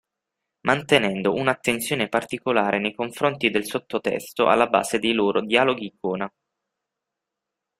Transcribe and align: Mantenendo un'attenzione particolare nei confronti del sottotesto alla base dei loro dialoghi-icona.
Mantenendo 0.61 1.35
un'attenzione 1.35 2.09
particolare 2.09 2.79
nei 2.79 2.95
confronti 2.95 3.51
del 3.51 3.67
sottotesto 3.67 4.47
alla 4.47 4.65
base 4.65 4.97
dei 4.97 5.13
loro 5.13 5.41
dialoghi-icona. 5.45 6.27